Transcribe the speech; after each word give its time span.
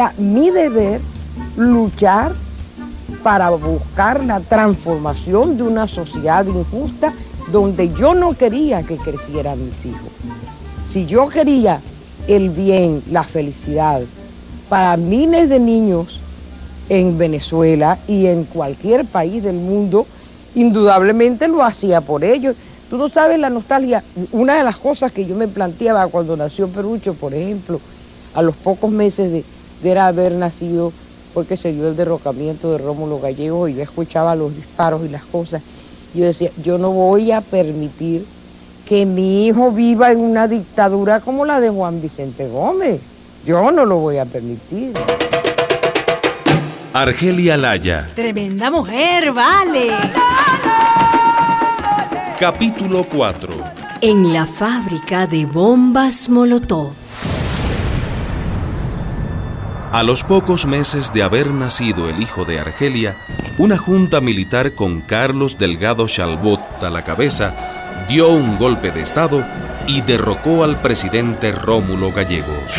era 0.00 0.14
mi 0.16 0.48
deber 0.48 0.98
luchar 1.58 2.32
para 3.22 3.50
buscar 3.50 4.24
la 4.24 4.40
transformación 4.40 5.58
de 5.58 5.62
una 5.62 5.86
sociedad 5.86 6.46
injusta 6.46 7.12
donde 7.52 7.92
yo 7.92 8.14
no 8.14 8.32
quería 8.32 8.82
que 8.82 8.96
crecieran 8.96 9.62
mis 9.62 9.84
hijos. 9.84 10.10
Si 10.86 11.04
yo 11.04 11.28
quería 11.28 11.82
el 12.28 12.48
bien, 12.48 13.02
la 13.10 13.24
felicidad 13.24 14.00
para 14.70 14.96
miles 14.96 15.50
de 15.50 15.60
niños 15.60 16.20
en 16.88 17.18
Venezuela 17.18 17.98
y 18.08 18.24
en 18.24 18.44
cualquier 18.44 19.04
país 19.04 19.42
del 19.42 19.56
mundo, 19.56 20.06
indudablemente 20.54 21.46
lo 21.46 21.62
hacía 21.62 22.00
por 22.00 22.24
ellos. 22.24 22.56
Tú 22.88 22.96
no 22.96 23.10
sabes 23.10 23.38
la 23.38 23.50
nostalgia. 23.50 24.02
Una 24.32 24.56
de 24.56 24.64
las 24.64 24.78
cosas 24.78 25.12
que 25.12 25.26
yo 25.26 25.36
me 25.36 25.46
planteaba 25.46 26.06
cuando 26.08 26.38
nació 26.38 26.68
Perucho, 26.68 27.12
por 27.12 27.34
ejemplo, 27.34 27.78
a 28.32 28.40
los 28.40 28.56
pocos 28.56 28.90
meses 28.90 29.30
de, 29.30 29.44
haber 29.98 30.32
nacido, 30.32 30.92
fue 31.32 31.46
que 31.46 31.56
se 31.56 31.72
dio 31.72 31.88
el 31.88 31.96
derrocamiento 31.96 32.72
de 32.72 32.78
Rómulo 32.78 33.20
Gallego 33.20 33.68
y 33.68 33.74
yo 33.74 33.82
escuchaba 33.82 34.34
los 34.34 34.54
disparos 34.54 35.02
y 35.04 35.08
las 35.08 35.24
cosas. 35.24 35.62
Yo 36.14 36.24
decía, 36.24 36.50
yo 36.62 36.78
no 36.78 36.90
voy 36.90 37.30
a 37.30 37.40
permitir 37.40 38.26
que 38.86 39.06
mi 39.06 39.46
hijo 39.46 39.70
viva 39.70 40.10
en 40.10 40.18
una 40.18 40.48
dictadura 40.48 41.20
como 41.20 41.44
la 41.44 41.60
de 41.60 41.70
Juan 41.70 42.02
Vicente 42.02 42.48
Gómez. 42.48 43.00
Yo 43.46 43.70
no 43.70 43.84
lo 43.84 43.98
voy 43.98 44.18
a 44.18 44.24
permitir. 44.24 44.94
Argelia 46.92 47.56
Laya. 47.56 48.10
Tremenda 48.16 48.70
mujer, 48.70 49.32
vale. 49.32 49.90
Capítulo 52.38 53.06
4. 53.08 53.54
En 54.00 54.32
la 54.32 54.44
fábrica 54.44 55.26
de 55.26 55.46
bombas 55.46 56.28
Molotov. 56.28 56.99
A 59.92 60.04
los 60.04 60.22
pocos 60.22 60.66
meses 60.66 61.12
de 61.12 61.24
haber 61.24 61.50
nacido 61.50 62.08
el 62.08 62.22
hijo 62.22 62.44
de 62.44 62.60
Argelia, 62.60 63.16
una 63.58 63.76
junta 63.76 64.20
militar 64.20 64.74
con 64.74 65.00
Carlos 65.00 65.58
Delgado 65.58 66.06
Chalbot 66.06 66.60
a 66.84 66.90
la 66.90 67.02
cabeza 67.02 68.06
dio 68.08 68.28
un 68.28 68.56
golpe 68.56 68.92
de 68.92 69.00
Estado 69.00 69.44
y 69.88 70.02
derrocó 70.02 70.62
al 70.62 70.76
presidente 70.76 71.50
Rómulo 71.50 72.12
Gallegos. 72.12 72.76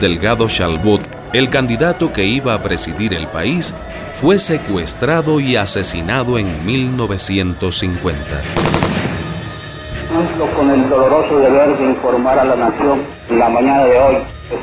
Delgado 0.00 0.48
Chalbot, 0.48 1.02
el 1.34 1.50
candidato 1.50 2.14
que 2.14 2.24
iba 2.24 2.54
a 2.54 2.62
presidir 2.62 3.12
el 3.12 3.26
país, 3.26 3.74
fue 4.14 4.38
secuestrado 4.38 5.38
y 5.38 5.56
asesinado 5.56 6.38
en 6.38 6.64
1950 6.64 8.40
con 10.12 10.26
el 10.26 10.51
doloroso 10.92 11.38
deber 11.38 11.76
de 11.78 11.84
informar 11.84 12.38
a 12.38 12.44
la 12.44 12.56
nación 12.56 13.02
en 13.30 13.38
la 13.38 13.48
mañana 13.48 13.84
de 13.84 13.98
hoy 13.98 14.16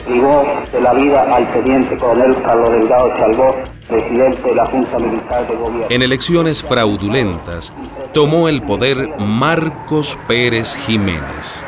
privó 0.05 0.45
de 0.71 0.81
la 0.81 0.94
vida 0.94 1.21
al 1.36 1.52
teniente 1.52 1.97
coronel 1.97 2.36
Carlos 2.44 2.69
Delgado 2.71 3.13
Chalbó, 3.17 3.55
presidente 3.88 4.41
de 4.41 4.55
la 4.55 4.66
Junta 4.66 4.97
Militar 4.99 5.47
de 5.47 5.55
Gobierno. 5.55 5.88
En 5.89 6.02
elecciones 6.02 6.63
fraudulentas 6.63 7.73
tomó 8.13 8.47
el 8.49 8.61
poder 8.61 9.09
Marcos 9.19 10.17
Pérez 10.27 10.75
Jiménez. 10.75 11.66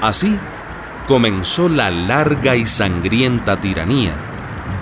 Así 0.00 0.38
comenzó 1.06 1.68
la 1.68 1.90
larga 1.90 2.56
y 2.56 2.66
sangrienta 2.66 3.60
tiranía 3.60 4.12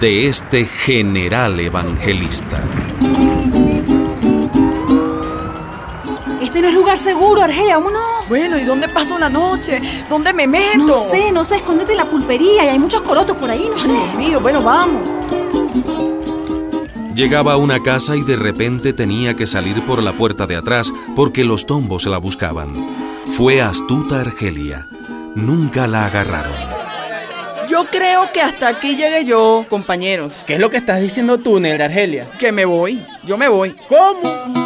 de 0.01 0.29
este 0.29 0.64
general 0.64 1.59
evangelista. 1.61 2.62
Este 6.42 6.62
no 6.62 6.69
es 6.69 6.75
lugar 6.75 6.98
seguro, 6.98 7.42
Argelia, 7.42 7.79
vámonos. 7.79 8.20
Bueno, 8.31 8.56
¿y 8.61 8.64
dónde 8.64 8.89
paso 8.89 9.19
la 9.19 9.28
noche? 9.28 9.83
¿Dónde 10.09 10.33
me 10.33 10.47
meto? 10.47 10.78
No 10.78 10.95
sé, 10.95 11.33
no 11.33 11.45
sé, 11.45 11.56
escóndete 11.56 11.91
en 11.91 11.98
la 11.98 12.05
pulpería 12.05 12.64
y 12.64 12.69
hay 12.69 12.78
muchos 12.78 13.03
corotos 13.03 13.36
por 13.36 13.50
ahí, 13.50 13.69
no 13.69 13.77
sé. 13.77 13.91
Dios 13.91 14.14
mío, 14.14 14.41
bueno, 14.41 14.63
vamos. 14.63 15.05
Llegaba 17.13 17.55
a 17.55 17.57
una 17.57 17.83
casa 17.83 18.14
y 18.14 18.23
de 18.23 18.36
repente 18.36 18.92
tenía 18.92 19.35
que 19.35 19.48
salir 19.48 19.85
por 19.85 20.05
la 20.05 20.13
puerta 20.13 20.46
de 20.46 20.55
atrás 20.55 20.92
porque 21.17 21.42
los 21.42 21.67
tombos 21.67 22.07
la 22.07 22.18
buscaban. 22.18 22.73
Fue 23.36 23.61
astuta 23.61 24.20
Argelia. 24.20 24.86
Nunca 25.35 25.89
la 25.89 26.07
agarraron. 26.07 26.55
Yo 27.68 27.85
creo 27.86 28.30
que 28.33 28.41
hasta 28.41 28.68
aquí 28.68 28.95
llegué 28.95 29.24
yo, 29.24 29.67
compañeros. 29.68 30.45
¿Qué 30.47 30.55
es 30.55 30.61
lo 30.61 30.70
que 30.70 30.77
estás 30.77 31.01
diciendo 31.01 31.39
tú, 31.39 31.58
Negra 31.58 31.86
Argelia? 31.86 32.29
Que 32.39 32.52
me 32.52 32.64
voy. 32.64 33.05
Yo 33.24 33.36
me 33.36 33.48
voy. 33.48 33.74
¿Cómo? 33.89 34.60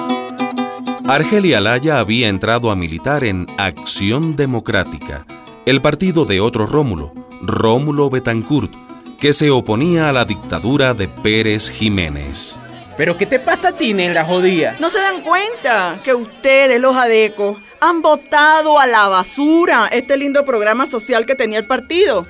Argelia 1.07 1.61
Laya 1.61 1.99
había 1.99 2.29
entrado 2.29 2.71
a 2.71 2.77
militar 2.77 3.25
en 3.25 3.47
Acción 3.59 4.37
Democrática, 4.37 5.27
el 5.67 5.83
partido 5.83 6.25
de 6.25 6.41
otro 6.41 6.65
Rómulo, 6.65 7.13
Rómulo 7.43 8.09
Betancourt, 8.09 8.73
que 9.21 9.35
se 9.35 9.51
oponía 9.51 10.09
a 10.09 10.13
la 10.13 10.25
dictadura 10.25 10.95
de 10.95 11.09
Pérez 11.09 11.71
Jiménez. 11.71 12.59
¿Pero 12.97 13.19
qué 13.19 13.27
te 13.27 13.39
pasa 13.39 13.69
a 13.69 13.73
ti, 13.73 13.93
la 13.93 14.25
jodía? 14.25 14.79
¿No 14.81 14.89
se 14.89 14.99
dan 14.99 15.21
cuenta 15.21 16.01
que 16.03 16.15
ustedes, 16.15 16.81
los 16.81 16.97
adecos, 16.97 17.59
han 17.81 18.01
votado 18.01 18.81
a 18.81 18.87
la 18.87 19.07
basura 19.09 19.89
este 19.93 20.17
lindo 20.17 20.47
programa 20.47 20.87
social 20.87 21.27
que 21.27 21.35
tenía 21.35 21.59
el 21.59 21.67
partido? 21.67 22.27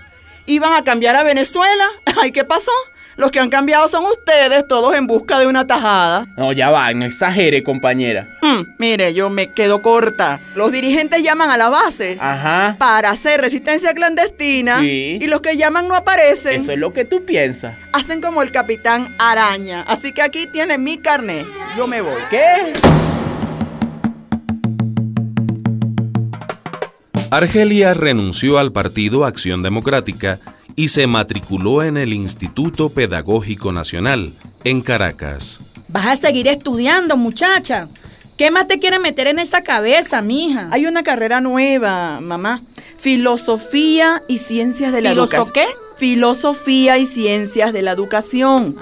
¿Iban 0.46 0.72
a 0.72 0.82
cambiar 0.82 1.14
a 1.14 1.22
Venezuela? 1.22 1.84
¿Ay, 2.20 2.32
qué 2.32 2.42
pasó? 2.42 2.72
Los 3.16 3.30
que 3.30 3.38
han 3.38 3.48
cambiado 3.48 3.86
son 3.88 4.04
ustedes, 4.06 4.66
todos 4.66 4.94
en 4.94 5.06
busca 5.06 5.38
de 5.38 5.46
una 5.46 5.66
tajada. 5.66 6.26
No, 6.36 6.52
ya 6.52 6.70
va, 6.70 6.92
no 6.94 7.04
exagere, 7.04 7.62
compañera. 7.62 8.26
Hmm, 8.42 8.62
mire, 8.78 9.14
yo 9.14 9.30
me 9.30 9.52
quedo 9.52 9.82
corta. 9.82 10.40
Los 10.56 10.72
dirigentes 10.72 11.22
llaman 11.22 11.50
a 11.50 11.56
la 11.56 11.68
base 11.68 12.16
Ajá. 12.20 12.74
para 12.78 13.10
hacer 13.10 13.40
resistencia 13.40 13.94
clandestina 13.94 14.80
sí. 14.80 15.18
y 15.20 15.26
los 15.28 15.40
que 15.40 15.56
llaman 15.56 15.86
no 15.86 15.94
aparecen. 15.94 16.56
Eso 16.56 16.72
es 16.72 16.78
lo 16.78 16.92
que 16.92 17.04
tú 17.04 17.24
piensas. 17.24 17.76
Hacen 17.92 18.20
como 18.20 18.42
el 18.42 18.50
capitán 18.50 19.14
Araña. 19.18 19.82
Así 19.86 20.12
que 20.12 20.22
aquí 20.22 20.48
tiene 20.48 20.76
mi 20.78 20.98
carnet. 20.98 21.46
Yo 21.76 21.86
me 21.86 22.00
voy. 22.00 22.20
¿Qué? 22.30 22.72
Argelia 27.30 27.94
renunció 27.94 28.58
al 28.58 28.70
partido 28.72 29.24
Acción 29.24 29.62
Democrática 29.62 30.38
y 30.76 30.88
se 30.88 31.06
matriculó 31.06 31.82
en 31.82 31.96
el 31.96 32.12
Instituto 32.12 32.88
Pedagógico 32.88 33.72
Nacional, 33.72 34.32
en 34.64 34.80
Caracas. 34.80 35.60
Vas 35.88 36.06
a 36.06 36.16
seguir 36.16 36.48
estudiando, 36.48 37.16
muchacha. 37.16 37.88
¿Qué 38.36 38.50
más 38.50 38.66
te 38.66 38.80
quiere 38.80 38.98
meter 38.98 39.28
en 39.28 39.38
esa 39.38 39.62
cabeza, 39.62 40.20
mija? 40.20 40.68
Hay 40.72 40.86
una 40.86 41.02
carrera 41.04 41.40
nueva, 41.40 42.20
mamá. 42.20 42.60
Filosofía 42.98 44.22
y 44.28 44.38
Ciencias 44.38 44.92
de 44.92 45.02
la 45.02 45.12
Educación. 45.12 45.52
qué? 45.52 45.66
Filosofía 45.98 46.98
y 46.98 47.06
Ciencias 47.06 47.72
de 47.72 47.82
la 47.82 47.92
Educación. 47.92 48.74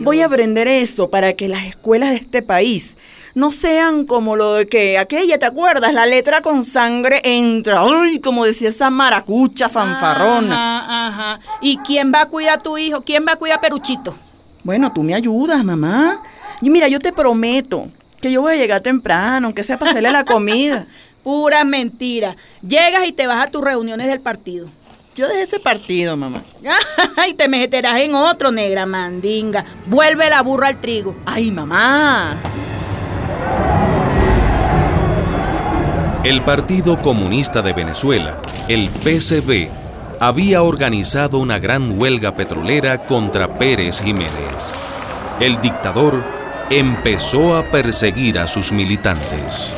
Voy 0.00 0.20
a 0.20 0.26
aprender 0.26 0.68
eso 0.68 1.08
para 1.08 1.32
que 1.32 1.48
las 1.48 1.64
escuelas 1.64 2.10
de 2.10 2.16
este 2.16 2.42
país 2.42 2.97
no 3.38 3.52
sean 3.52 4.04
como 4.04 4.34
lo 4.34 4.54
de 4.54 4.66
que 4.66 4.98
aquella, 4.98 5.38
¿te 5.38 5.46
acuerdas? 5.46 5.92
La 5.92 6.06
letra 6.06 6.42
con 6.42 6.64
sangre 6.64 7.20
entra, 7.22 7.84
Uy, 7.84 8.20
como 8.20 8.44
decía 8.44 8.68
esa 8.68 8.90
maracucha 8.90 9.68
fanfarrona. 9.68 10.80
Ajá, 10.80 11.06
ajá. 11.36 11.40
¿Y 11.60 11.76
quién 11.78 12.12
va 12.12 12.22
a 12.22 12.26
cuidar 12.26 12.58
a 12.58 12.62
tu 12.62 12.76
hijo? 12.76 13.00
¿Quién 13.02 13.24
va 13.26 13.34
a 13.34 13.36
cuidar 13.36 13.58
a 13.58 13.60
Peruchito? 13.60 14.12
Bueno, 14.64 14.92
tú 14.92 15.04
me 15.04 15.14
ayudas, 15.14 15.64
mamá. 15.64 16.20
Y 16.60 16.68
mira, 16.68 16.88
yo 16.88 16.98
te 16.98 17.12
prometo 17.12 17.86
que 18.20 18.32
yo 18.32 18.42
voy 18.42 18.54
a 18.54 18.56
llegar 18.56 18.82
temprano, 18.82 19.46
aunque 19.46 19.62
sea 19.62 19.78
para 19.78 19.92
hacerle 19.92 20.10
la 20.10 20.24
comida. 20.24 20.84
Pura 21.22 21.62
mentira. 21.62 22.34
Llegas 22.66 23.06
y 23.06 23.12
te 23.12 23.28
vas 23.28 23.46
a 23.46 23.50
tus 23.52 23.62
reuniones 23.62 24.08
del 24.08 24.20
partido. 24.20 24.68
Yo 25.14 25.28
dejé 25.28 25.42
ese 25.42 25.60
partido, 25.60 26.16
mamá. 26.16 26.42
y 27.28 27.34
te 27.34 27.46
meterás 27.46 28.00
en 28.00 28.16
otro, 28.16 28.50
negra 28.50 28.84
mandinga. 28.84 29.64
Vuelve 29.86 30.28
la 30.28 30.42
burra 30.42 30.66
al 30.66 30.80
trigo. 30.80 31.14
Ay, 31.24 31.52
mamá. 31.52 32.36
El 36.28 36.44
Partido 36.44 37.00
Comunista 37.00 37.62
de 37.62 37.72
Venezuela, 37.72 38.42
el 38.68 38.90
PCB, 38.90 39.70
había 40.20 40.62
organizado 40.62 41.38
una 41.38 41.58
gran 41.58 41.98
huelga 41.98 42.36
petrolera 42.36 42.98
contra 42.98 43.56
Pérez 43.56 44.02
Jiménez. 44.02 44.74
El 45.40 45.58
dictador 45.62 46.22
empezó 46.68 47.56
a 47.56 47.70
perseguir 47.70 48.38
a 48.38 48.46
sus 48.46 48.72
militantes. 48.72 49.72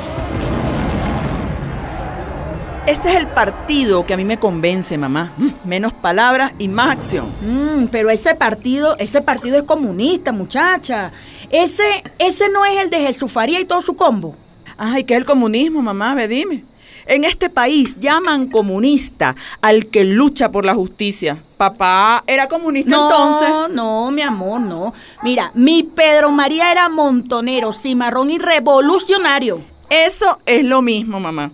Ese 2.84 3.08
es 3.10 3.14
el 3.14 3.28
partido 3.28 4.04
que 4.04 4.14
a 4.14 4.16
mí 4.16 4.24
me 4.24 4.36
convence, 4.36 4.98
mamá. 4.98 5.30
Mm, 5.36 5.68
menos 5.68 5.92
palabras 5.92 6.50
y 6.58 6.66
más 6.66 6.96
acción. 6.96 7.26
Mm, 7.42 7.86
pero 7.92 8.10
ese 8.10 8.34
partido, 8.34 8.96
ese 8.98 9.22
partido 9.22 9.56
es 9.56 9.62
comunista, 9.62 10.32
muchacha. 10.32 11.12
Ese, 11.48 11.84
ese 12.18 12.48
no 12.48 12.64
es 12.64 12.80
el 12.80 12.90
de 12.90 13.06
Jesús 13.06 13.30
Faría 13.30 13.60
y 13.60 13.64
todo 13.66 13.82
su 13.82 13.94
combo. 13.94 14.34
Ay, 14.82 15.04
¿qué 15.04 15.12
es 15.12 15.20
el 15.20 15.26
comunismo, 15.26 15.82
mamá? 15.82 16.14
Ve, 16.14 16.26
dime. 16.26 16.64
En 17.06 17.24
este 17.24 17.50
país 17.50 18.00
llaman 18.00 18.48
comunista 18.48 19.36
al 19.60 19.84
que 19.86 20.04
lucha 20.04 20.50
por 20.50 20.64
la 20.64 20.74
justicia. 20.74 21.36
Papá 21.58 22.24
era 22.26 22.48
comunista 22.48 22.94
entonces. 22.94 23.48
No, 23.50 23.68
no, 23.68 24.10
mi 24.10 24.22
amor, 24.22 24.58
no. 24.62 24.94
Mira, 25.22 25.50
mi 25.52 25.82
Pedro 25.82 26.30
María 26.30 26.72
era 26.72 26.88
montonero, 26.88 27.74
cimarrón 27.74 28.30
y 28.30 28.38
revolucionario. 28.38 29.60
Eso 29.90 30.38
es 30.46 30.64
lo 30.64 30.80
mismo, 30.80 31.20
mamá. 31.20 31.50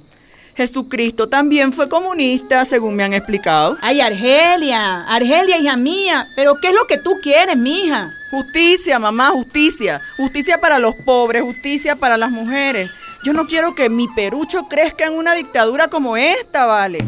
Jesucristo 0.56 1.28
también 1.28 1.72
fue 1.72 1.88
comunista, 1.88 2.64
según 2.64 2.94
me 2.94 3.02
han 3.02 3.12
explicado. 3.12 3.76
Ay, 3.82 4.00
Argelia, 4.00 5.02
Argelia, 5.08 5.58
hija 5.58 5.76
mía, 5.76 6.28
pero 6.36 6.54
¿qué 6.62 6.68
es 6.68 6.74
lo 6.74 6.86
que 6.86 6.98
tú 6.98 7.10
quieres, 7.24 7.56
mija? 7.56 8.08
Justicia, 8.30 9.00
mamá, 9.00 9.30
justicia. 9.30 10.00
Justicia 10.16 10.60
para 10.60 10.78
los 10.78 10.94
pobres, 11.04 11.42
justicia 11.42 11.96
para 11.96 12.16
las 12.16 12.30
mujeres. 12.30 12.88
Yo 13.26 13.32
no 13.32 13.48
quiero 13.48 13.74
que 13.74 13.90
mi 13.90 14.06
perucho 14.06 14.68
crezca 14.68 15.06
en 15.06 15.14
una 15.14 15.34
dictadura 15.34 15.88
como 15.88 16.16
esta, 16.16 16.64
¿vale? 16.64 17.04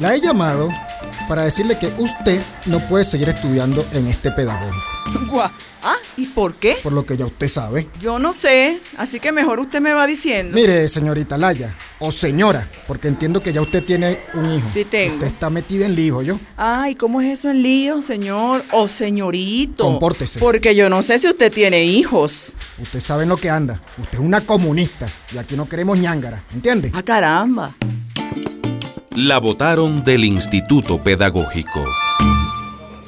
La 0.00 0.14
he 0.14 0.20
llamado 0.20 0.68
para 1.30 1.44
decirle 1.44 1.78
que 1.78 1.94
usted 1.96 2.42
no 2.66 2.78
puede 2.88 3.04
seguir 3.04 3.30
estudiando 3.30 3.86
en 3.92 4.06
este 4.06 4.32
pedagógico. 4.32 4.84
Guau. 5.30 5.50
Ah, 5.82 5.96
¿y 6.18 6.26
por 6.26 6.56
qué? 6.56 6.76
Por 6.82 6.92
lo 6.92 7.06
que 7.06 7.16
ya 7.16 7.24
usted 7.24 7.48
sabe. 7.48 7.88
Yo 7.98 8.18
no 8.18 8.34
sé, 8.34 8.78
así 8.98 9.18
que 9.18 9.32
mejor 9.32 9.60
usted 9.60 9.80
me 9.80 9.94
va 9.94 10.06
diciendo. 10.06 10.54
Mire, 10.54 10.86
señorita 10.86 11.38
Laya, 11.38 11.74
o 12.02 12.10
señora, 12.10 12.68
porque 12.88 13.06
entiendo 13.06 13.40
que 13.40 13.52
ya 13.52 13.62
usted 13.62 13.84
tiene 13.84 14.18
un 14.34 14.52
hijo. 14.52 14.68
Sí 14.68 14.84
tengo. 14.84 15.14
Usted 15.14 15.28
está 15.28 15.50
metida 15.50 15.86
en 15.86 15.94
lío, 15.94 16.20
yo. 16.20 16.38
Ay, 16.56 16.96
¿cómo 16.96 17.20
es 17.20 17.38
eso 17.38 17.48
en 17.48 17.62
lío, 17.62 18.02
señor? 18.02 18.64
O 18.72 18.88
señorito. 18.88 19.84
Compórtese. 19.84 20.40
Porque 20.40 20.74
yo 20.74 20.90
no 20.90 21.02
sé 21.02 21.20
si 21.20 21.28
usted 21.28 21.52
tiene 21.52 21.84
hijos. 21.84 22.54
Usted 22.80 22.98
sabe 22.98 23.22
en 23.22 23.28
lo 23.28 23.36
que 23.36 23.50
anda. 23.50 23.80
Usted 23.98 24.18
es 24.18 24.24
una 24.24 24.40
comunista 24.40 25.06
y 25.32 25.38
aquí 25.38 25.54
no 25.54 25.68
queremos 25.68 25.96
ñángara, 25.96 26.42
¿entiende? 26.52 26.90
Ah, 26.92 27.04
caramba. 27.04 27.76
La 29.14 29.38
votaron 29.38 30.02
del 30.02 30.24
Instituto 30.24 31.00
Pedagógico. 31.00 31.84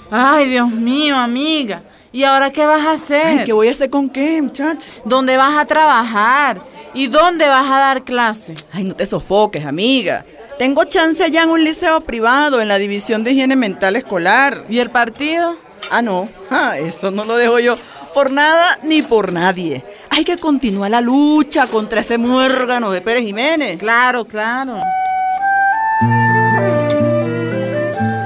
Ay, 0.09 0.51
Dios 0.51 0.71
mío, 0.71 1.17
amiga. 1.17 1.83
¿Y 2.13 2.23
ahora 2.23 2.53
qué 2.53 2.65
vas 2.65 2.87
a 2.87 2.93
hacer? 2.93 3.27
Ay, 3.27 3.45
¿qué 3.45 3.53
voy 3.53 3.67
a 3.67 3.73
hacer 3.73 3.91
con 3.91 4.09
qué, 4.09 4.41
muchacha? 4.41 4.89
¿Dónde 5.05 5.37
vas 5.37 5.57
a 5.57 5.65
trabajar? 5.65 6.63
¿Y 6.95 7.09
dónde 7.09 7.49
vas 7.49 7.67
a 7.67 7.79
dar 7.79 8.05
clase? 8.05 8.55
Ay, 8.73 8.85
no 8.85 8.95
te 8.95 9.05
sofoques, 9.05 9.67
amiga. 9.67 10.25
Tengo 10.59 10.85
chance 10.85 11.23
allá 11.25 11.43
en 11.43 11.51
un 11.51 11.65
liceo 11.65 12.01
privado, 12.03 12.61
en 12.61 12.69
la 12.69 12.79
división 12.79 13.25
de 13.25 13.33
higiene 13.33 13.57
mental 13.57 13.97
escolar. 13.97 14.65
¿Y 14.69 14.79
el 14.79 14.91
partido? 14.91 15.57
Ah, 15.91 16.03
no. 16.03 16.29
Ah, 16.51 16.79
eso 16.79 17.11
no 17.11 17.25
lo 17.25 17.37
dejo 17.37 17.59
yo 17.59 17.77
por 18.15 18.31
nada 18.31 18.79
ni 18.85 19.03
por 19.03 19.33
nadie. 19.33 19.85
Hay 20.11 20.25
que 20.25 20.39
continuar 20.39 20.93
la 20.93 21.01
lucha 21.01 21.67
contra 21.67 22.01
ese 22.01 22.17
muérgano 22.17 22.93
de 22.93 23.01
Pérez 23.01 23.25
Jiménez. 23.25 23.79
Claro, 23.79 24.25
claro. 24.25 24.79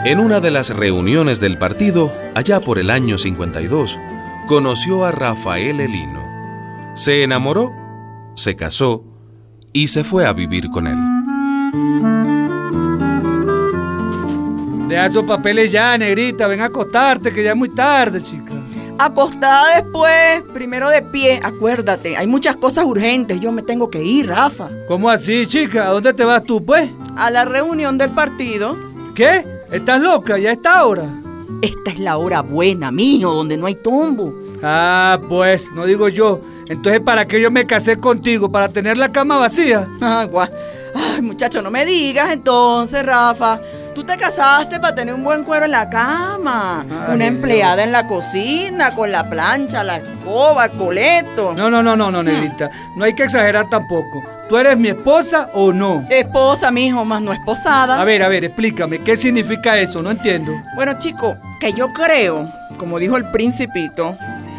En 0.04 0.20
una 0.20 0.40
de 0.40 0.50
las 0.50 0.70
reuniones 0.70 1.40
del 1.40 1.58
partido, 1.58 2.12
allá 2.34 2.60
por 2.60 2.78
el 2.78 2.90
año 2.90 3.16
52, 3.16 3.98
conoció 4.46 5.04
a 5.04 5.12
Rafael 5.12 5.80
Elino. 5.80 6.92
Se 6.94 7.22
enamoró, 7.22 7.74
se 8.38 8.56
casó 8.56 9.04
y 9.72 9.88
se 9.88 10.04
fue 10.04 10.26
a 10.26 10.32
vivir 10.32 10.70
con 10.70 10.86
él. 10.86 10.96
Deja 14.88 15.06
esos 15.06 15.24
papeles 15.24 15.70
ya, 15.70 15.98
negrita. 15.98 16.46
Ven 16.46 16.60
a 16.60 16.66
acostarte, 16.66 17.32
que 17.32 17.44
ya 17.44 17.50
es 17.50 17.56
muy 17.56 17.68
tarde, 17.74 18.22
chica. 18.22 18.54
Acostada 18.98 19.82
después, 19.82 20.42
primero 20.54 20.88
de 20.88 21.02
pie. 21.02 21.40
Acuérdate, 21.42 22.16
hay 22.16 22.26
muchas 22.26 22.56
cosas 22.56 22.84
urgentes. 22.84 23.38
Yo 23.40 23.52
me 23.52 23.62
tengo 23.62 23.90
que 23.90 24.02
ir, 24.02 24.28
Rafa. 24.28 24.68
¿Cómo 24.88 25.10
así, 25.10 25.46
chica? 25.46 25.88
¿A 25.88 25.90
dónde 25.90 26.14
te 26.14 26.24
vas 26.24 26.42
tú, 26.44 26.64
pues? 26.64 26.90
A 27.16 27.30
la 27.30 27.44
reunión 27.44 27.98
del 27.98 28.10
partido. 28.10 28.76
¿Qué? 29.14 29.44
¿Estás 29.70 30.00
loca? 30.00 30.38
¿Ya 30.38 30.52
está 30.52 30.86
hora? 30.86 31.04
Esta 31.60 31.90
es 31.90 31.98
la 31.98 32.16
hora 32.16 32.40
buena, 32.40 32.90
mijo, 32.90 33.34
donde 33.34 33.56
no 33.56 33.66
hay 33.66 33.74
tombo. 33.74 34.32
Ah, 34.62 35.18
pues, 35.28 35.70
no 35.74 35.84
digo 35.84 36.08
yo. 36.08 36.40
Entonces, 36.68 37.00
¿para 37.00 37.26
qué 37.26 37.40
yo 37.40 37.50
me 37.50 37.66
casé 37.66 37.98
contigo? 37.98 38.50
¿Para 38.50 38.68
tener 38.68 38.96
la 38.96 39.08
cama 39.10 39.38
vacía? 39.38 39.86
Ah, 40.00 40.26
guau. 40.30 40.48
Ay, 40.94 41.22
muchacho, 41.22 41.62
no 41.62 41.70
me 41.70 41.84
digas 41.84 42.30
entonces, 42.32 43.04
Rafa. 43.04 43.58
Tú 43.94 44.04
te 44.04 44.16
casaste 44.16 44.78
para 44.78 44.94
tener 44.94 45.12
un 45.12 45.24
buen 45.24 45.42
cuero 45.44 45.64
en 45.64 45.72
la 45.72 45.88
cama. 45.90 46.84
Ay, 46.88 47.14
Una 47.14 47.26
empleada 47.26 47.74
Dios. 47.76 47.86
en 47.86 47.92
la 47.92 48.06
cocina, 48.06 48.94
con 48.94 49.10
la 49.10 49.28
plancha, 49.28 49.82
la 49.82 49.96
escoba, 49.96 50.66
el 50.66 50.70
coleto. 50.72 51.52
No, 51.56 51.68
no, 51.68 51.82
no, 51.82 51.96
no, 51.96 52.10
no, 52.10 52.22
negrita. 52.22 52.70
No 52.96 53.04
hay 53.04 53.14
que 53.14 53.24
exagerar 53.24 53.68
tampoco. 53.68 54.22
¿Tú 54.48 54.56
eres 54.56 54.78
mi 54.78 54.88
esposa 54.88 55.50
o 55.52 55.72
no? 55.72 56.06
Esposa, 56.08 56.70
mijo, 56.70 57.04
más 57.04 57.20
no 57.20 57.32
esposada. 57.32 58.00
A 58.00 58.04
ver, 58.04 58.22
a 58.22 58.28
ver, 58.28 58.44
explícame, 58.44 59.00
¿qué 59.00 59.16
significa 59.16 59.76
eso? 59.78 60.00
No 60.00 60.10
entiendo. 60.10 60.52
Bueno, 60.74 60.94
chico, 60.98 61.34
que 61.60 61.72
yo 61.72 61.92
creo, 61.92 62.48
como 62.78 62.98
dijo 62.98 63.16
el 63.16 63.28
principito, 63.30 64.16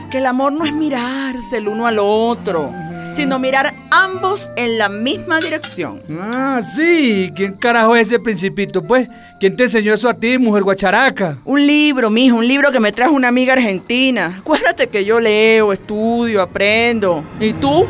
que 0.09 0.17
el 0.17 0.25
amor 0.25 0.51
no 0.51 0.65
es 0.65 0.73
mirarse 0.73 1.57
el 1.57 1.67
uno 1.67 1.85
al 1.85 2.00
otro, 2.00 2.71
sino 3.15 3.39
mirar 3.39 3.73
ambos 3.91 4.50
en 4.56 4.77
la 4.77 4.89
misma 4.89 5.39
dirección. 5.39 6.00
Ah, 6.19 6.61
sí. 6.63 7.31
¿Quién 7.35 7.53
carajo 7.53 7.95
es 7.95 8.07
ese 8.07 8.19
principito, 8.19 8.81
pues? 8.83 9.07
¿Quién 9.39 9.56
te 9.56 9.63
enseñó 9.63 9.94
eso 9.94 10.09
a 10.09 10.13
ti, 10.13 10.38
mujer 10.38 10.63
guacharaca? 10.63 11.38
Un 11.45 11.65
libro, 11.65 12.09
mijo, 12.09 12.35
un 12.35 12.47
libro 12.47 12.71
que 12.71 12.79
me 12.79 12.91
trajo 12.91 13.13
una 13.13 13.29
amiga 13.29 13.53
argentina. 13.53 14.38
Acuérdate 14.39 14.88
que 14.88 15.06
yo 15.06 15.19
leo, 15.19 15.71
estudio, 15.71 16.41
aprendo. 16.41 17.23
¿Y 17.39 17.53
tú? 17.53 17.85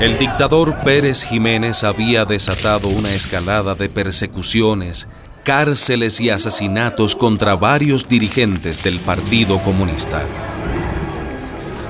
El 0.00 0.16
dictador 0.16 0.82
Pérez 0.82 1.24
Jiménez 1.24 1.84
había 1.84 2.24
desatado 2.24 2.88
una 2.88 3.12
escalada 3.14 3.74
de 3.74 3.88
persecuciones, 3.90 5.08
cárceles 5.50 6.20
y 6.20 6.30
asesinatos 6.30 7.16
contra 7.16 7.56
varios 7.56 8.06
dirigentes 8.06 8.84
del 8.84 9.00
Partido 9.00 9.60
Comunista. 9.60 10.22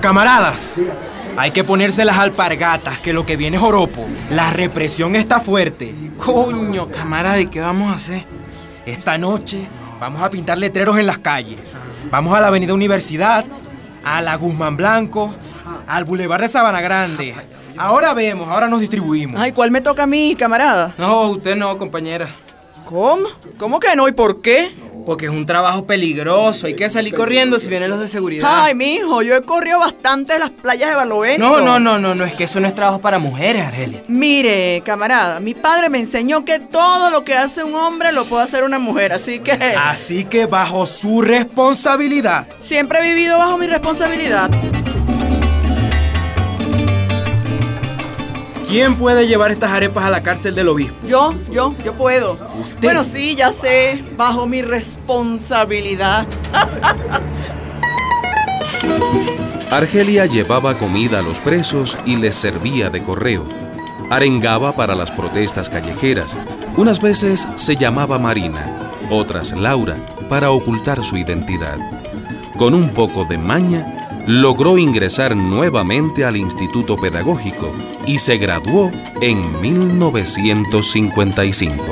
Camaradas, 0.01 0.81
hay 1.37 1.51
que 1.51 1.63
ponerse 1.63 2.07
las 2.07 2.17
alpargatas, 2.17 2.97
que 3.01 3.13
lo 3.13 3.27
que 3.27 3.37
viene 3.37 3.59
es 3.59 3.63
joropo. 3.63 4.07
La 4.31 4.49
represión 4.49 5.15
está 5.15 5.41
fuerte. 5.41 5.95
Coño, 6.17 6.89
camarada, 6.89 7.39
¿y 7.39 7.49
qué 7.49 7.61
vamos 7.61 7.93
a 7.93 7.97
hacer? 7.97 8.25
Esta 8.87 9.19
noche 9.19 9.69
vamos 10.01 10.23
a 10.23 10.31
pintar 10.31 10.57
letreros 10.57 10.97
en 10.97 11.05
las 11.05 11.19
calles. 11.19 11.61
Vamos 12.11 12.35
a 12.35 12.41
la 12.41 12.47
Avenida 12.47 12.73
Universidad, 12.73 13.45
a 14.03 14.23
la 14.23 14.37
Guzmán 14.37 14.79
Blanco, 14.79 15.35
al 15.87 16.05
Boulevard 16.05 16.41
de 16.41 16.49
Sabana 16.49 16.81
Grande. 16.81 17.35
Ahora 17.77 18.15
vemos, 18.15 18.49
ahora 18.49 18.69
nos 18.69 18.81
distribuimos. 18.81 19.39
Ay, 19.39 19.53
¿cuál 19.53 19.71
me 19.71 19.83
toca 19.83 20.05
a 20.05 20.07
mí, 20.07 20.35
camarada? 20.35 20.95
No, 20.97 21.29
usted 21.29 21.57
no, 21.57 21.77
compañera. 21.77 22.27
¿Cómo? 22.91 23.29
¿Cómo 23.57 23.79
que 23.79 23.95
no? 23.95 24.09
¿Y 24.09 24.13
por 24.13 24.43
qué? 24.43 24.73
Porque 25.07 25.27
es 25.27 25.31
un 25.31 25.47
trabajo 25.47 25.87
peligroso, 25.87 26.67
hay 26.67 26.75
que 26.75 26.89
salir 26.89 27.15
corriendo 27.15 27.61
si 27.61 27.69
vienen 27.69 27.89
los 27.89 28.01
de 28.01 28.09
seguridad. 28.09 28.65
Ay, 28.65 28.75
mijo, 28.75 29.23
yo 29.23 29.37
he 29.37 29.43
corrido 29.43 29.79
bastante 29.79 30.33
de 30.33 30.41
las 30.41 30.51
playas 30.51 30.91
de 30.91 30.97
Barlovento. 30.97 31.49
No, 31.49 31.61
no, 31.61 31.79
no, 31.79 32.01
no, 32.01 32.17
no, 32.17 32.25
es 32.25 32.35
que 32.35 32.45
eso 32.45 32.59
no 32.59 32.67
es 32.67 32.75
trabajo 32.75 33.01
para 33.01 33.21
mujeres, 33.21 33.65
Argelia. 33.65 34.03
Mire, 34.09 34.83
camarada, 34.85 35.39
mi 35.39 35.55
padre 35.55 35.89
me 35.89 36.01
enseñó 36.01 36.45
que 36.45 36.59
todo 36.59 37.11
lo 37.11 37.23
que 37.23 37.35
hace 37.35 37.63
un 37.63 37.77
hombre 37.77 38.11
lo 38.11 38.25
puede 38.25 38.43
hacer 38.43 38.65
una 38.65 38.81
mujer, 38.81 39.13
así 39.13 39.39
que... 39.39 39.53
Así 39.53 40.25
que 40.25 40.47
bajo 40.47 40.85
su 40.85 41.23
responsabilidad. 41.23 42.49
Siempre 42.59 42.99
he 42.99 43.15
vivido 43.15 43.39
bajo 43.39 43.57
mi 43.57 43.69
responsabilidad. 43.69 44.51
¿Quién 48.71 48.95
puede 48.95 49.27
llevar 49.27 49.51
estas 49.51 49.73
arepas 49.73 50.05
a 50.05 50.11
la 50.11 50.23
cárcel 50.23 50.55
del 50.55 50.69
obispo? 50.69 50.95
Yo, 51.05 51.35
yo, 51.51 51.75
yo 51.85 51.93
puedo. 51.95 52.39
Bueno, 52.81 53.03
sí, 53.03 53.35
ya 53.35 53.51
sé, 53.51 54.01
bajo 54.17 54.47
mi 54.47 54.63
responsabilidad. 54.63 56.25
Argelia 59.73 60.27
llevaba 60.27 60.79
comida 60.79 61.19
a 61.19 61.23
los 61.23 61.41
presos 61.41 61.99
y 62.07 62.15
les 62.15 62.37
servía 62.37 62.91
de 62.91 63.03
correo. 63.03 63.45
Arengaba 64.09 64.77
para 64.77 64.95
las 64.95 65.11
protestas 65.11 65.69
callejeras. 65.69 66.39
Unas 66.77 67.01
veces 67.01 67.49
se 67.57 67.75
llamaba 67.75 68.21
Marina, 68.21 68.93
otras 69.11 69.51
Laura, 69.51 69.97
para 70.29 70.53
ocultar 70.53 71.05
su 71.05 71.17
identidad. 71.17 71.77
Con 72.57 72.75
un 72.75 72.91
poco 72.91 73.25
de 73.25 73.37
maña, 73.37 74.00
logró 74.31 74.79
ingresar 74.79 75.35
nuevamente 75.35 76.25
al 76.25 76.37
Instituto 76.37 76.97
Pedagógico 76.97 77.75
y 78.07 78.21
se 78.21 78.39
graduó 78.39 78.93
en 79.21 79.61
1955. 79.61 81.85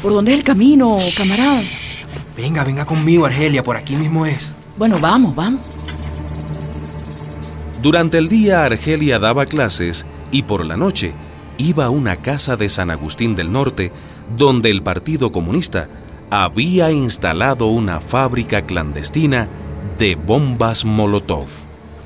¿Por 0.00 0.12
dónde 0.12 0.32
es 0.32 0.38
el 0.38 0.44
camino, 0.44 0.96
camarada? 1.18 1.60
Venga, 2.34 2.64
venga 2.64 2.86
conmigo, 2.86 3.26
Argelia, 3.26 3.62
por 3.62 3.76
aquí 3.76 3.94
mismo 3.94 4.24
es. 4.24 4.54
Bueno, 4.78 4.98
vamos, 4.98 5.34
vamos. 5.34 5.68
Durante 7.82 8.16
el 8.16 8.30
día 8.30 8.64
Argelia 8.64 9.18
daba 9.18 9.44
clases 9.44 10.06
y 10.30 10.44
por 10.44 10.64
la 10.64 10.78
noche 10.78 11.12
iba 11.58 11.84
a 11.84 11.90
una 11.90 12.16
casa 12.16 12.56
de 12.56 12.70
San 12.70 12.90
Agustín 12.90 13.36
del 13.36 13.52
Norte 13.52 13.92
donde 14.38 14.70
el 14.70 14.80
Partido 14.80 15.30
Comunista 15.30 15.88
había 16.32 16.90
instalado 16.90 17.66
una 17.66 18.00
fábrica 18.00 18.62
clandestina 18.62 19.48
de 19.98 20.14
bombas 20.14 20.82
Molotov. 20.82 21.46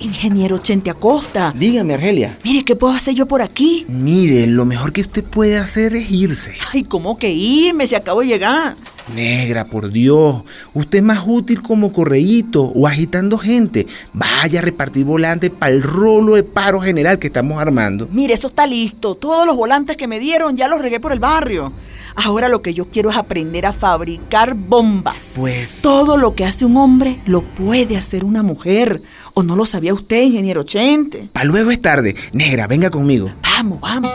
Ingeniero 0.01 0.59
Chente 0.59 0.91
Acosta. 0.91 1.55
Dígame, 1.57 1.95
Argelia. 1.95 2.37
Mire, 2.43 2.65
¿qué 2.65 2.75
puedo 2.75 2.93
hacer 2.93 3.15
yo 3.15 3.27
por 3.27 3.41
aquí? 3.41 3.87
Mire, 3.89 4.49
lo 4.49 4.65
mejor 4.65 4.93
que 4.93 5.01
usted 5.01 5.23
puede 5.23 5.57
hacer 5.57 5.95
es 5.95 6.11
irse. 6.11 6.57
Ay, 6.73 6.83
¿cómo 6.83 7.17
que 7.17 7.31
irme? 7.31 7.87
Se 7.87 7.95
acabo 7.95 8.19
de 8.21 8.27
llegar. 8.27 8.75
Negra, 9.15 9.65
por 9.67 9.93
Dios, 9.93 10.43
usted 10.75 10.99
es 10.99 11.05
más 11.05 11.23
útil 11.25 11.63
como 11.63 11.93
correíto 11.93 12.65
o 12.65 12.89
agitando 12.89 13.39
gente. 13.39 13.87
Vaya 14.13 14.59
a 14.59 14.63
repartir 14.63 15.05
volantes 15.05 15.51
para 15.51 15.73
el 15.73 15.85
rolo 15.85 16.35
de 16.35 16.43
paro 16.43 16.81
general 16.81 17.21
que 17.21 17.29
estamos 17.29 17.63
armando. 17.63 18.09
Mire, 18.11 18.35
eso 18.35 18.49
está 18.49 18.67
listo. 18.67 19.15
Todos 19.15 19.47
los 19.47 19.55
volantes 19.55 19.97
que 19.97 20.09
me 20.09 20.19
dieron 20.19 20.57
ya 20.57 20.67
los 20.67 20.83
regué 20.83 20.99
por 20.99 21.13
el 21.13 21.21
barrio. 21.21 21.73
Ahora 22.17 22.49
lo 22.49 22.63
que 22.63 22.73
yo 22.73 22.87
quiero 22.87 23.11
es 23.11 23.17
aprender 23.17 23.67
a 23.67 23.73
fabricar 23.73 24.55
bombas. 24.55 25.33
Pues. 25.37 25.81
Todo 25.83 26.17
lo 26.17 26.35
que 26.35 26.45
hace 26.45 26.65
un 26.65 26.77
hombre 26.77 27.19
lo 27.27 27.43
puede 27.43 27.97
hacer 27.97 28.25
una 28.25 28.43
mujer. 28.43 29.01
¿O 29.35 29.43
no 29.43 29.55
lo 29.55 29.67
sabía 29.67 29.93
usted, 29.93 30.23
ingeniero 30.23 30.63
Chente? 30.63 31.29
Para 31.33 31.45
luego 31.45 31.71
es 31.71 31.81
tarde. 31.81 32.17
Negra, 32.33 32.67
venga 32.67 32.91
conmigo. 32.91 33.31
Vamos, 33.43 33.81
vamos. 33.81 34.11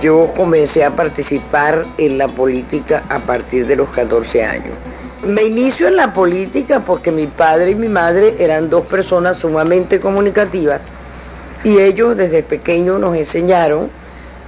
Yo 0.00 0.32
comencé 0.36 0.84
a 0.84 0.94
participar 0.94 1.84
en 1.98 2.18
la 2.18 2.28
política 2.28 3.04
a 3.08 3.18
partir 3.18 3.66
de 3.66 3.74
los 3.74 3.88
14 3.88 4.44
años. 4.44 4.74
Me 5.26 5.42
inicio 5.42 5.88
en 5.88 5.96
la 5.96 6.12
política 6.12 6.84
porque 6.86 7.10
mi 7.10 7.26
padre 7.26 7.72
y 7.72 7.74
mi 7.74 7.88
madre 7.88 8.36
eran 8.38 8.70
dos 8.70 8.86
personas 8.86 9.38
sumamente 9.38 9.98
comunicativas 9.98 10.80
y 11.64 11.78
ellos 11.78 12.16
desde 12.16 12.44
pequeños 12.44 13.00
nos 13.00 13.16
enseñaron 13.16 13.90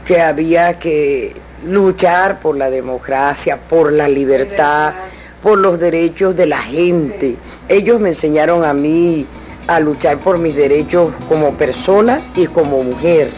que 0.06 0.20
había 0.20 0.78
que 0.78 1.34
luchar 1.64 2.40
por 2.40 2.56
la 2.56 2.70
democracia, 2.70 3.58
por 3.58 3.92
la 3.92 4.08
libertad, 4.08 4.94
por 5.42 5.58
los 5.58 5.78
derechos 5.78 6.36
de 6.36 6.46
la 6.46 6.62
gente. 6.62 7.36
Ellos 7.68 8.00
me 8.00 8.10
enseñaron 8.10 8.64
a 8.64 8.74
mí 8.74 9.26
a 9.66 9.80
luchar 9.80 10.18
por 10.18 10.38
mis 10.38 10.54
derechos 10.54 11.12
como 11.28 11.54
persona 11.54 12.18
y 12.34 12.46
como 12.46 12.82
mujer. 12.82 13.32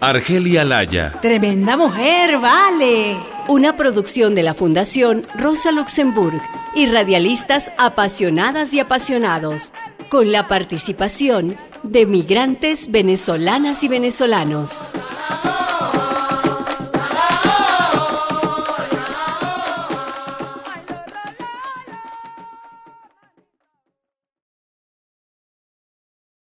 Argelia 0.00 0.64
Laya. 0.64 1.12
Tremenda 1.20 1.76
mujer, 1.76 2.38
vale. 2.38 3.16
Una 3.48 3.76
producción 3.76 4.34
de 4.34 4.42
la 4.42 4.54
Fundación 4.54 5.26
Rosa 5.34 5.72
Luxemburg 5.72 6.40
y 6.74 6.86
radialistas 6.86 7.72
apasionadas 7.78 8.72
y 8.72 8.80
apasionados, 8.80 9.72
con 10.08 10.30
la 10.30 10.46
participación 10.46 11.56
de 11.90 12.06
migrantes 12.06 12.90
venezolanas 12.90 13.82
y 13.82 13.88
venezolanos. 13.88 14.84